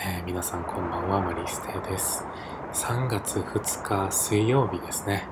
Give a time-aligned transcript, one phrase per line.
[0.00, 2.24] えー、皆さんこんばんは、マリステです。
[2.72, 5.24] 3月2日水曜日ですね。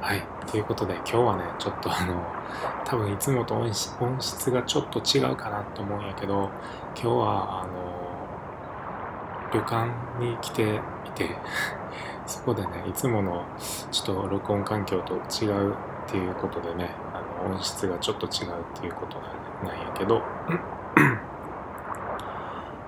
[0.00, 0.22] はい。
[0.46, 2.24] ということで今日はね、ちょっとあの、
[2.84, 6.48] 多分いつもと音質がちょっと違うかなと思うんやけど、
[6.94, 7.72] 今日はあの、
[9.52, 9.88] 旅館
[10.24, 11.36] に来ていて、
[12.24, 13.42] そこでね、いつもの
[13.90, 15.74] ちょっと録音環境と違うっ
[16.06, 19.20] ていうことでね、あの音質がちょっと違うっていうこと
[19.66, 20.22] なんやけど、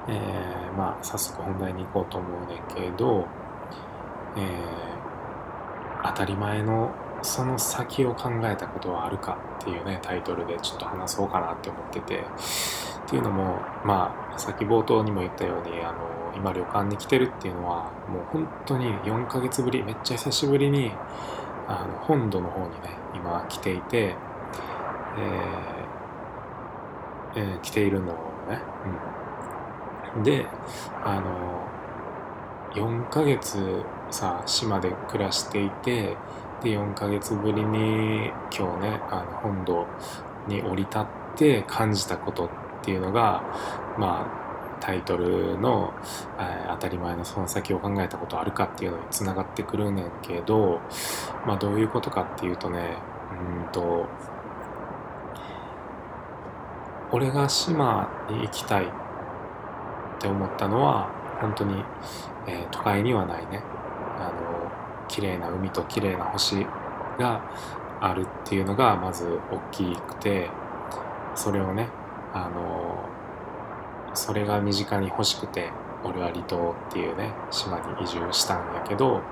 [0.07, 3.27] えー、まあ早速本題に行こうと思うねんけど、
[4.37, 12.25] えー、当たり前のその先を考えたことはあるかっていうねタイトルでちょっと話そうかなって思ってて。
[13.07, 20.91] っていうのもまあさっき冒頭にも言ったようにあの今旅館に来てるっていうのはもう本当に4ヶ月ぶりめっちゃ久しぶりに
[21.69, 28.17] あの本土の方にね今来ていて、えーえー来ているのを
[28.49, 29.16] ね、うん、
[30.23, 30.47] で
[31.05, 31.67] あの
[32.75, 33.59] 4ヶ月
[34.11, 36.17] さ島で暮らしていて
[36.63, 39.87] で4ヶ月ぶりに今日ねあの本土
[40.49, 42.49] に降り立って感じたことっ
[42.83, 43.43] ていうのが
[43.99, 44.47] まあ
[44.81, 45.95] タイトルの、
[46.39, 50.81] えー当たり前のその先を考えたことあるかっていうのにつながってくるねんけど、
[51.47, 52.99] まあ、どういうことかっていうとね
[53.65, 54.07] うんと
[57.13, 58.89] 俺が島に行きたいっ
[60.17, 61.09] って思ったのは
[61.41, 61.85] 本当に、
[62.47, 63.63] えー都会にはないね。
[64.19, 64.71] あの
[65.09, 66.65] 綺麗な海と綺麗な星
[67.19, 67.43] が
[68.01, 70.51] あるっていうのがまず大きくて
[71.35, 71.89] それをね
[72.33, 73.09] あの
[74.15, 75.71] それが身近に欲しくて
[76.05, 79.23] 俺は離島っていうね島に移住したんやけど、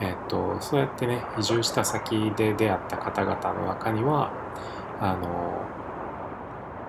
[0.00, 4.32] えっとそうやってね移住した先で出会った方々の中には
[5.00, 5.70] あの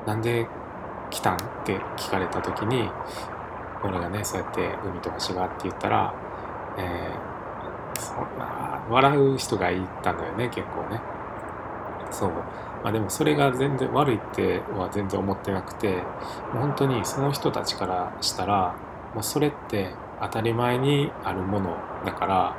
[0.06, 0.48] なんで
[1.10, 1.36] 来たん？
[1.36, 2.90] って聞かれた時に
[3.84, 6.14] 俺がねそうやって海と星がって言ったら、
[6.78, 7.30] えー
[8.00, 11.02] そんな笑う人がいたのよね結構ね。
[12.12, 12.30] そう。
[12.84, 15.96] まあでもそれが全然悪いっては全然思ってなくて
[16.54, 18.76] もう本当にその人たちからしたら
[19.14, 22.56] もうそれって当たり前にあるものだから、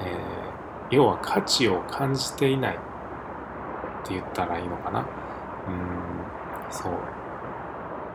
[0.00, 0.54] えー
[0.90, 2.78] 要は価値を感じていないっ
[4.06, 5.00] て言ったらいいのかな。
[5.00, 5.06] うん
[6.70, 6.92] そう。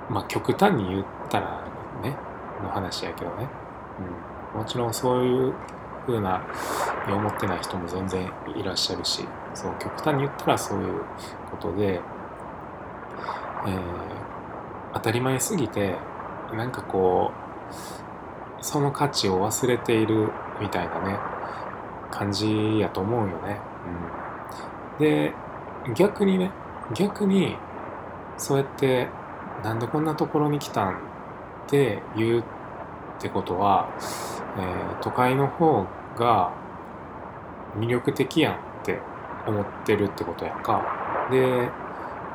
[0.10, 1.64] まあ極端に言ったら
[2.02, 2.16] ね
[2.64, 3.48] の話やけどね、
[4.54, 5.54] うん、もちろんそういう
[6.06, 6.42] 風な
[7.08, 11.02] に思ってない人も全然いらっしゃるしそう極端に言ったらそういう
[11.52, 14.20] ことで、えー
[14.94, 15.96] 当たり前すぎて
[16.54, 17.32] なんかこ
[18.60, 21.18] うその価値を忘れているみたいなね
[22.12, 23.60] 感じやと思うよね。
[25.00, 25.34] うん、で
[25.96, 26.52] 逆にね
[26.94, 27.56] 逆に
[28.38, 29.08] そうやって
[29.64, 30.96] なんでこんなところに来たんっ
[31.68, 32.44] て言うっ
[33.22, 33.90] てことは、
[34.58, 35.86] えー都会の方
[36.18, 36.52] が
[37.78, 39.00] 魅力的やんって
[39.48, 41.28] 思ってるってことやんか。
[41.32, 41.70] で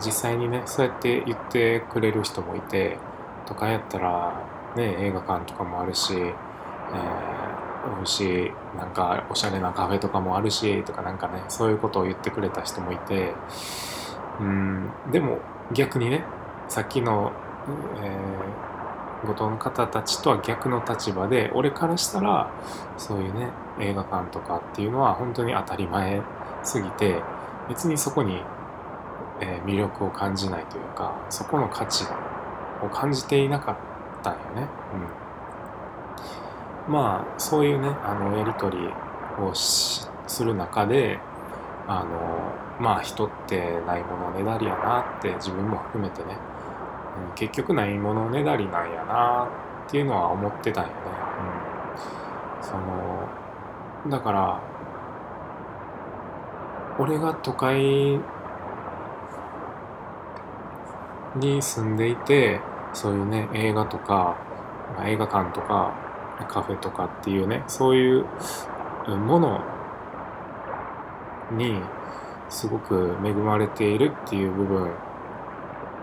[0.05, 2.99] 実際にねそうやって言ってくれる人もいて
[3.47, 4.33] 都会やったら
[4.77, 6.33] ね映画館とかもあるし、えー、
[7.97, 13.33] 美味しいなんかおしゃれなカフェとかもあるしとかなんかねそういうことを言ってくれた人もいて
[14.41, 15.39] うんでも
[15.73, 16.25] 逆にね
[16.69, 17.33] さっきの、
[18.03, 18.75] えー
[19.25, 22.51] 後藤の方たちとは逆の立場で俺からしたら
[22.99, 23.49] そういうね
[23.81, 26.21] 映画館とかっていうのは本当に当たり前
[26.63, 27.23] すぎて
[27.69, 28.37] 別にそこに、
[29.41, 32.05] えー魅力を感じないというかそこの価値
[32.83, 34.69] を感じていなかったんよね。
[36.87, 38.89] うん、まあそういうねあのやり取り
[39.43, 41.19] をしする中で
[41.87, 46.39] あのまあ人ってないものねだりやなって自分も含めてね
[47.29, 49.49] うん結局ないものねだりなんやな
[49.87, 50.95] っていうのは思ってたんよね。
[52.59, 53.29] うん、その
[54.09, 54.61] だから
[56.99, 58.21] 俺が都会
[61.37, 62.61] に住んでいて
[62.93, 64.37] そういうね映画とか
[65.05, 65.93] 映画館とか
[66.49, 68.25] カフェとかっていうねそういう
[69.09, 69.61] もの
[71.53, 71.81] に
[72.49, 74.91] すごく恵まれているっていう部分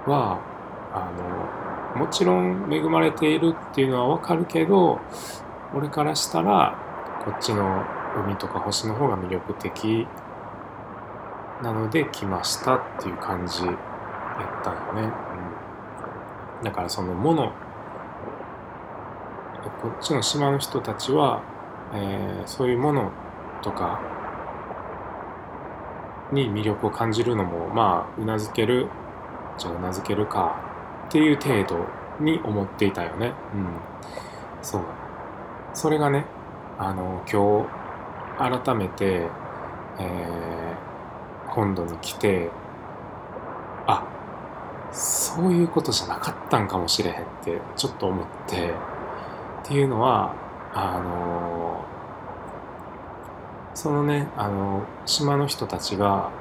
[0.05, 0.50] は
[0.93, 1.11] あ
[1.95, 4.99] のもちろん恵まれているっていうのはわかるけど
[5.73, 6.77] 俺からしたら
[7.23, 7.83] こっちの
[8.25, 10.07] 海とか星の方が魅力的
[11.61, 13.75] なので来ましたっていう感じやっ
[14.63, 15.13] たよね、
[16.59, 17.53] うん、だからそのもの
[19.81, 21.43] こっちの島の人たちは、
[21.93, 23.11] えーそういうもの
[23.61, 24.01] とか
[26.31, 28.87] に魅力を感じるのもまあうなずける
[29.57, 30.70] じゃあうなずけるか
[31.11, 31.85] っていう程度
[32.23, 33.33] に思っていたよね。
[33.53, 33.67] うん、
[34.61, 34.81] そう
[35.73, 36.25] それがね
[36.79, 37.67] あの今
[38.47, 39.27] 日改めて、
[39.99, 42.49] えー、本土に来て
[43.87, 44.07] あ
[44.93, 48.73] そういうことじゃなかったんかもしれへんってちょっと思って。
[49.63, 50.33] っていうのは
[50.73, 51.85] あの
[53.73, 56.31] そのねあの島の人たちが、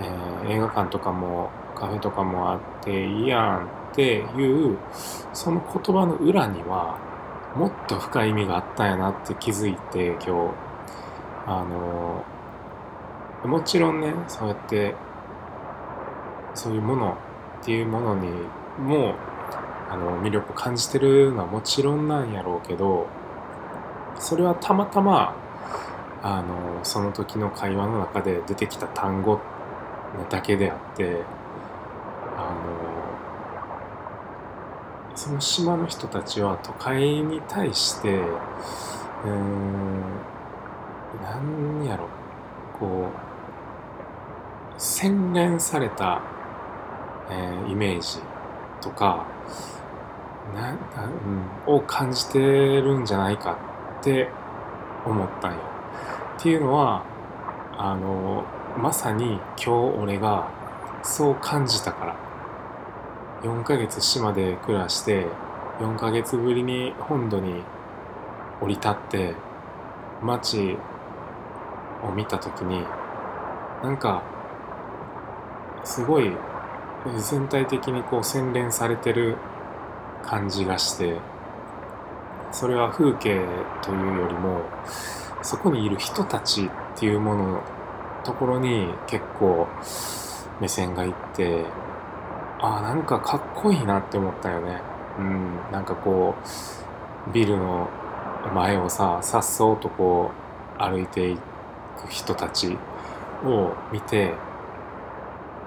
[0.00, 4.78] えー、映画館とかもカフェとかもあっていいやんっていう
[5.32, 6.98] その言葉の裏には
[7.54, 10.66] もっと深い意味があったんやなって気づいて今日。
[11.48, 12.24] あの
[13.48, 14.96] もちろんねそうやって
[16.54, 17.16] そういうもの
[17.62, 18.28] っていうものに
[18.80, 19.14] も
[19.88, 23.06] あの魅力を感じてるのはもちろんなんやろうけど
[24.18, 25.36] それはたまたま
[26.22, 29.38] あのその時の会話の中で出てきた単語
[30.28, 31.22] だけであって
[32.36, 32.52] あ
[35.12, 40.00] のその島の人たちは都会に対してうーん
[41.20, 42.08] 何やろ
[42.78, 43.08] こ
[44.76, 46.22] う洗練された
[47.28, 48.18] えー、イメージ
[48.80, 49.26] とか
[50.54, 51.10] なな、
[51.66, 53.58] うん、を感じてるんじゃないか
[54.00, 54.28] って
[55.04, 55.58] 思ったんよ。
[56.38, 57.04] っていうのは
[57.76, 58.44] あの
[58.78, 60.48] まさに今日俺が
[61.02, 62.25] そう感じたから
[63.46, 65.24] 4ヶ月島で暮らして
[65.78, 67.62] 4ヶ月ぶりに本土に
[68.60, 69.34] 降り立って
[70.20, 70.76] 街
[72.02, 72.82] を見た時に
[73.84, 74.24] なんか
[75.84, 76.32] すごい
[77.30, 79.36] 全体的にこう洗練されてる
[80.24, 81.16] 感じがして
[82.50, 83.40] それは風景
[83.80, 84.62] というよりも
[85.42, 87.62] そこにいる人たちっていうものの
[88.24, 89.68] ところに結構
[90.60, 91.64] 目線がいって
[92.60, 94.80] あなんかかっこいいなって思ったよね。
[95.18, 96.34] うんなんかこ
[97.28, 97.88] うビルの
[98.54, 100.30] 前をささっそうとこ
[100.78, 102.76] う歩いていく人たち
[103.44, 104.34] を見て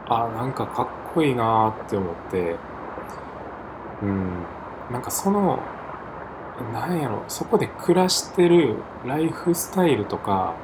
[0.07, 2.55] あなんかかっこいいなって思って
[4.01, 4.45] うん
[4.91, 5.59] なんかその
[6.73, 8.75] なんやろそこで暮らしてる
[9.05, 10.55] ライフスタイルとか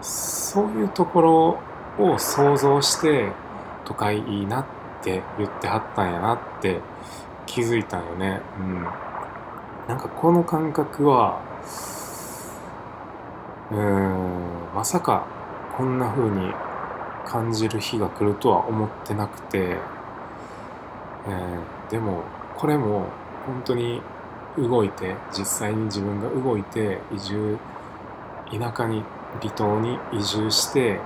[0.00, 1.58] そういうところ
[1.98, 3.32] を想像して
[3.84, 6.80] 都会いいなってって言ってはったんやなって
[7.46, 8.40] 気づいたんよね。
[8.58, 8.82] うん。
[9.88, 11.40] なんかこの感覚は
[13.70, 15.26] うんまさか
[15.76, 16.52] こんな風に
[17.26, 22.22] 感じる日が来るとは思ってなくて、えー、でも
[22.56, 23.08] これも
[23.46, 24.00] 本当に
[24.56, 27.58] 動いて実際に自分が動いて移住
[28.50, 29.02] 田舎に
[29.40, 30.98] 離島に移住して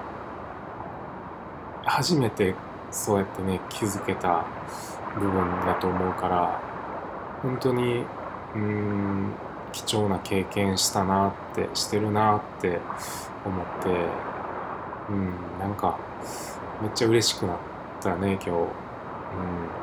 [1.85, 2.55] 初めて
[2.93, 4.47] そうやってね気づけた
[5.19, 6.61] 部分だと思うから
[7.43, 8.05] 本当に
[8.55, 9.41] うん
[9.73, 12.81] 貴重な経験したなってしてるなって
[13.45, 13.89] 思って
[15.09, 15.99] うんなんか
[16.81, 17.59] めっちゃ嬉しくなっ
[18.01, 18.49] たね今日。
[18.51, 19.77] うん。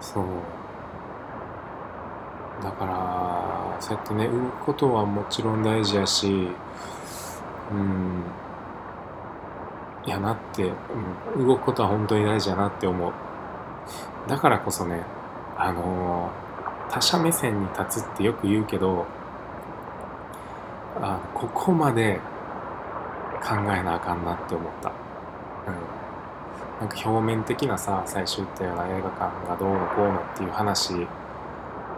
[0.00, 0.24] そう。
[2.62, 6.60] だからそうやってね動くことはもちろん大事やし
[7.70, 8.43] うん。
[10.06, 10.72] やなって、
[11.36, 13.12] うん、動くことは本当に大事やなって思う
[14.28, 15.02] だからこそね
[15.56, 19.06] あのー、他者目線に立つってよく言うけど
[21.00, 22.20] あここまで
[23.44, 24.88] 考えなあかんなって思った。
[24.88, 24.92] う
[25.70, 25.74] ん。
[26.80, 30.94] なんか表面的なさ、最初言ったような映画館がどうのこうのっていう話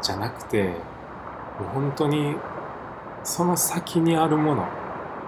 [0.03, 0.75] じゃなくて、もう
[1.73, 2.35] 本当に
[3.23, 4.67] その先にあるもの、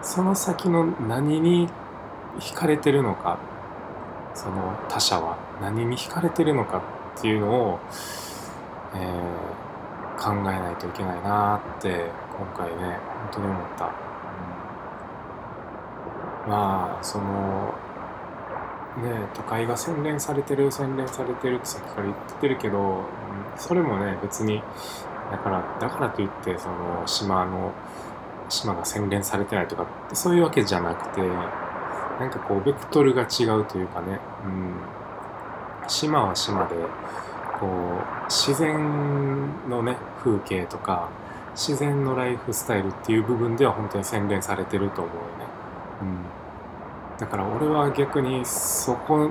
[0.02, 1.68] その先の何に
[2.38, 3.38] 惹かれてるのか、
[4.35, 6.83] その他者は何に惹かれてるのか
[7.18, 7.78] っていうのを、
[8.95, 12.99] えー、考えないといけないなって今回ね、
[13.33, 13.85] 本当に思った。
[13.87, 13.90] うん
[16.49, 17.75] まあその
[19.02, 23.04] ね都会が洗練されてる洗練されてるってさっきから言ってるけど、
[23.57, 24.62] それもね別に
[25.30, 27.73] だからだからといってその島の
[28.49, 31.21] 島が洗練されてないとかそういうわけじゃなくて
[32.18, 34.75] なんかこうベクトルが違うというかね、うん、
[35.88, 36.75] 島は島で
[37.60, 41.10] こう自然のね風景とか
[41.54, 45.28] 自然のライフスタイルっていう部分では本当に洗練されてると思うよね。
[46.02, 47.18] うん。
[47.18, 49.30] だから俺は逆にそこ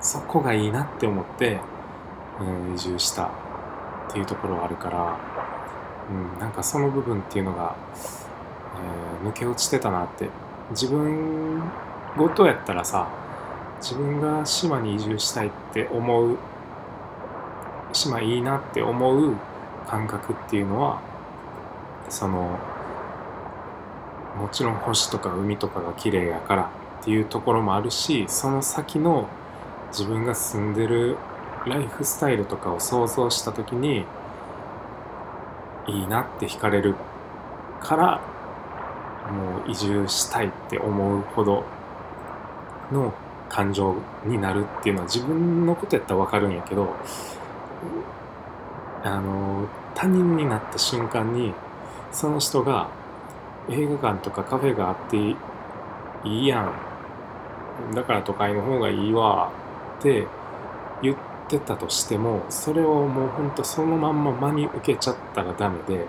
[0.00, 1.60] そこがいいなって思って、
[2.40, 3.30] うん、移住したっ
[4.10, 5.18] ていうところがあるから、
[6.10, 7.76] うん、なんかその部分っていうのが、
[9.22, 10.30] えー、抜け落ちてたなって。
[10.70, 11.60] 自分
[12.16, 13.08] ごとやったらさ
[13.80, 16.38] 自分が島に移住したいって思う
[17.92, 19.34] 島いいなって思う
[19.88, 21.00] 感覚っていうのは
[22.08, 22.58] その
[24.36, 29.28] もちろん星とか海とかが綺麗やからっていうところもあるしその先の
[29.90, 31.16] 自分が住んでる
[31.66, 34.04] ライフスタイルとかを想像した時に
[35.88, 36.94] いいなって惹かれる
[37.80, 38.20] から
[39.32, 41.64] もう移住したいって思うほど
[42.92, 43.12] の
[43.48, 43.94] 感情
[44.24, 46.94] になるっていうのは自分のことやったら分かるんやけど
[49.02, 51.52] あの他人になった瞬間に
[52.12, 52.88] その人が
[53.68, 55.36] 映画館とかカフェがあってい
[56.24, 56.90] いやん。
[57.94, 59.50] だから都会の方がいいわ
[59.98, 60.26] って
[61.02, 61.16] 言っ
[61.48, 66.06] てたとしてもそれをもうほんとそのまんま真に受けちゃったらダメで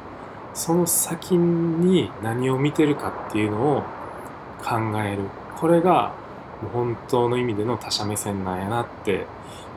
[0.53, 3.83] その先に何を見てるかっていうのを
[4.61, 5.23] 考える。
[5.59, 6.11] これが
[6.69, 9.25] 本当の意味での他者目線なんやなって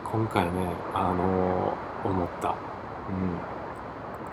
[0.04, 0.50] 今回ね
[0.92, 2.54] あのー、思った、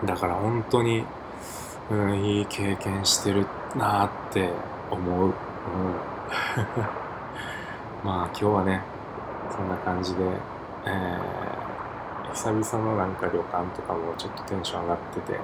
[0.00, 1.04] うん、だから本当に、
[1.90, 4.50] うん、いい経験してるなって
[4.90, 5.32] 思う、うん、
[8.04, 8.82] まあ今日はね
[9.50, 10.22] そんな感じで、
[10.84, 15.40] えー、久々のなんか旅館とかもちょっとテンション上がってて。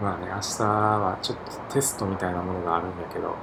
[0.00, 3.34] まあね明日はちょっとテストみたいなものがあるんだけど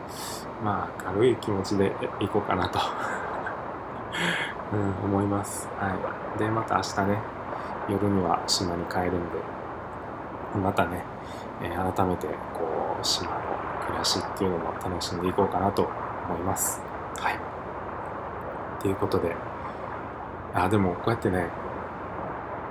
[0.63, 2.79] まあ軽い気持ちで行こうかなと
[4.73, 5.67] うん、思います。
[5.77, 5.89] は
[6.35, 6.39] い。
[6.39, 7.19] で、また明日ね、
[7.89, 9.37] 夜には島に帰るんで、
[10.61, 11.03] またね、
[11.61, 13.37] えー、改めて、こう、島の
[13.85, 15.83] 暮らしっていうのも楽しんでいこうかなと
[16.27, 16.81] 思います。
[17.19, 17.39] はい。
[18.79, 19.35] ということで、
[20.53, 21.49] あ、でもこうやってね、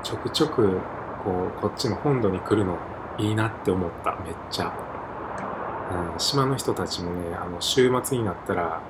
[0.03, 0.81] ちょくちょく、
[1.23, 2.77] こう、こっちの本土に来るの
[3.19, 4.73] いいなって思った、めっちゃ。
[6.13, 8.81] うん、島の人たちもね、あの、週末になったら、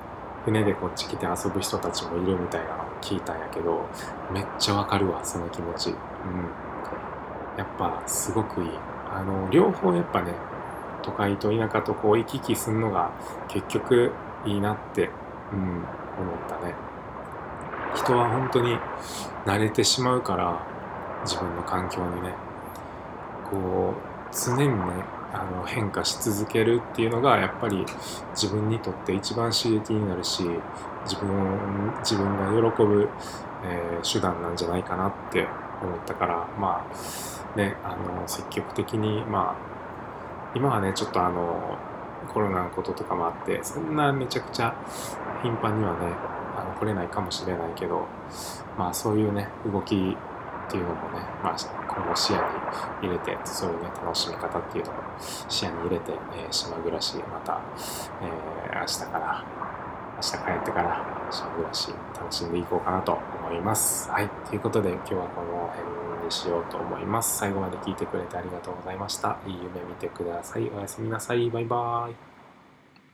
[0.45, 3.89] 船でこっち来て遊ぶ人たちもいるみたいなのを聞いたんやけど
[4.31, 5.89] めっちゃわかるわその気持ち。
[5.89, 5.95] うん。
[7.57, 8.69] やっぱすごくいい。
[9.11, 10.33] あの両方やっぱね
[11.01, 13.11] 都会と田舎とこう行き来すんのが
[13.47, 14.11] 結局
[14.45, 15.09] いいなって
[15.51, 15.85] うん思っ
[16.47, 16.75] たね。
[17.95, 18.77] 人は本当に
[19.45, 20.61] 慣れてしまうから
[21.23, 22.33] 自分の環境にね
[23.49, 24.75] こう常にね
[25.33, 27.85] あの変化し続けるっていうのがやっぱり
[28.33, 30.43] 自分にとって一番刺激になるし
[31.05, 33.09] 自分自分が喜ぶ、
[33.65, 35.47] えー、手段なんじゃないかなって
[35.81, 41.77] 思ったからまあねあの積極的にまあ今はねちょっとあの
[42.33, 44.75] コロナのこととかもあってそんなめちゃくちゃ
[45.43, 46.07] 頻繁にはね
[46.57, 48.07] あの来れないかもしれないけど
[48.77, 50.17] まあそういうね動き
[50.75, 52.43] っていうのもね、まあ、今後視野に
[53.03, 54.99] 入れて、そういうね、楽しみ方っていうのも
[55.47, 57.61] 視野に入れて、えー、島暮らし、また、
[58.21, 59.45] えー、明日から、
[60.15, 64.09] 明日帰ってから島暮らし楽しんでいこうかなと思います。
[64.09, 64.29] はい。
[64.49, 67.37] ということで、今日はこの辺にしようと思います。
[67.37, 69.37] 最後まで聞いてくれてありがとうございました。
[69.47, 70.69] いい夢見てください。
[70.69, 71.49] おやすみなさい。
[71.49, 72.34] バイバーイ。